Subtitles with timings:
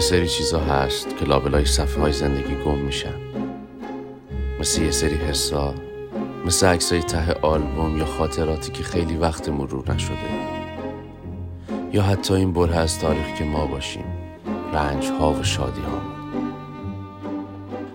[0.00, 3.14] سری چیزا هست که لابلای صفحه های زندگی گم میشن.
[4.60, 5.74] مثل یه سری حسا
[6.46, 10.16] مثل عکسای ته آلبوم یا خاطراتی که خیلی وقت مرور نشده.
[11.92, 14.04] یا حتی این بره از تاریخ که ما باشیم
[14.72, 16.02] رنج ها و شادی ها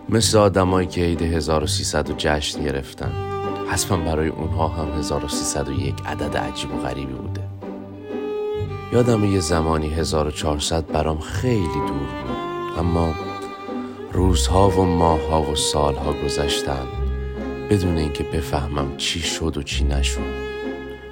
[0.10, 3.12] مثل آدمایی که عید 1300 جشن گرفتن.
[3.68, 7.47] حتما برای اونها هم 1301 عدد عجیب و غریبی بوده.
[8.92, 12.80] یادم یه زمانی 1400 برام خیلی دور بود.
[12.80, 13.16] اما
[14.12, 16.88] روزها و ماهها و سالها گذشتن
[17.70, 20.48] بدون اینکه بفهمم چی شد و چی نشد.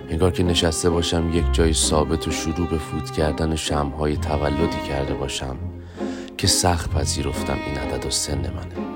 [0.09, 5.13] انگار که نشسته باشم یک جای ثابت و شروع به فوت کردن شمهای تولدی کرده
[5.13, 5.57] باشم
[6.37, 8.87] که سخت پذیرفتم این عدد و سن منه.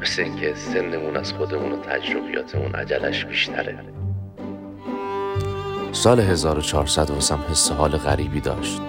[0.00, 3.78] مثل اینکه سنمون از خودمون و تجربیاتمون عجلش بیشتره.
[5.92, 8.80] سال 1400 واسم حس حال غریبی داشت.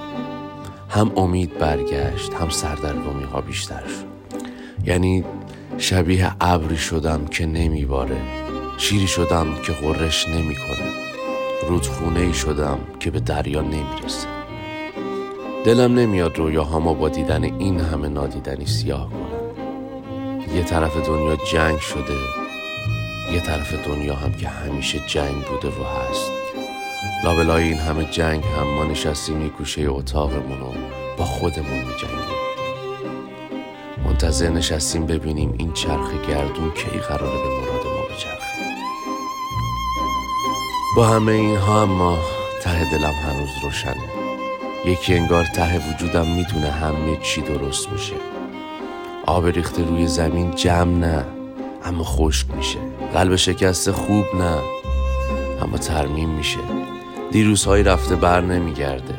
[0.89, 4.13] هم امید برگشت هم سردرگمی ها بیشتر شد.
[4.85, 5.23] یعنی
[5.77, 8.17] شبیه ابری شدم که نمیباره
[8.77, 10.91] شیری شدم که غرش نمی‌کنه.
[11.69, 14.27] رودخونه ای شدم که به دریا نمی‌رسه.
[15.65, 20.55] دلم نمیاد رویاهامو با دیدن این همه نادیدنی سیاه کنم.
[20.55, 22.17] یه طرف دنیا جنگ شده
[23.33, 26.42] یه طرف دنیا هم که همیشه جنگ بوده و هست.
[27.23, 30.73] لابلای این همه جنگ هم ما نشستیم یه گوشه اتاقمون و
[31.17, 32.43] با خودمون می جنگیم
[34.05, 38.43] منتظر نشستیم ببینیم این چرخ گردون کی قراره به مراد ما بچرخه.
[40.95, 42.17] با همه اینها اما
[42.61, 44.03] ته دلم هنوز روشنه
[44.85, 48.15] یکی انگار ته وجودم می‌دونه همه چی درست میشه.
[49.25, 51.25] آب ریخته روی زمین جمع نه
[51.85, 52.79] اما خشک میشه.
[53.13, 54.57] قلب شکسته خوب نه
[55.61, 56.59] اما ترمیم میشه.
[57.33, 59.15] دیروزهایی رفته بر نمیگرده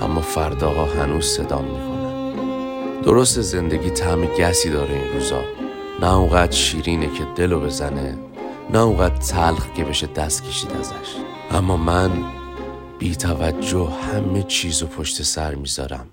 [0.00, 3.00] اما فرداها هنوز صدام می‌کنن.
[3.02, 5.40] درست زندگی طعم گسی داره این روزا.
[6.00, 8.18] نه اونقدر شیرینه که دلو بزنه
[8.70, 11.16] نه اونقدر تلخ که بشه دست کشید ازش.
[11.50, 12.10] اما من
[12.98, 16.06] بی توجه همه چیزو پشت سر می‌ذارم.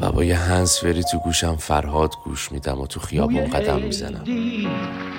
[0.00, 4.24] و با یه هنسفری تو گوشم فرهاد گوش میدم و تو خیابون قدم می‌زنم.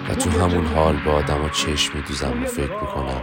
[0.10, 3.22] و تو همون حال با آدم و چشم میدوزم و فکر می‌کنم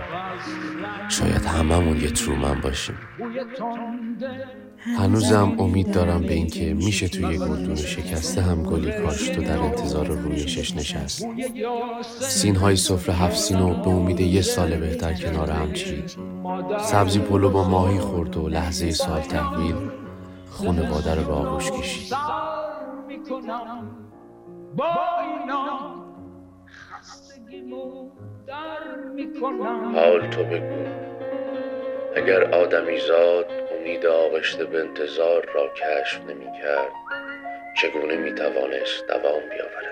[1.08, 2.98] شاید هممون یه ترومن باشیم.
[4.98, 10.06] هنوزم امید دارم به اینکه میشه توی گلدون شکسته هم گلی کاشت و در انتظار
[10.06, 11.26] رویشش نشست.
[12.20, 16.16] سین های سفره هفت سین و به امید یه سال بهتر کنار هم چید.
[16.84, 19.74] سبزی پلو با ماهی خورد و لحظه سال تحویل.
[20.52, 22.12] خونواده رو به آغوش کشید.
[29.94, 30.86] حال تو بگو.
[32.16, 33.46] اگر آدمی زاد
[33.80, 36.92] امید آغشته به انتظار را کشف نمی کرد
[37.82, 39.91] چگونه می توانست دوام بیاورد؟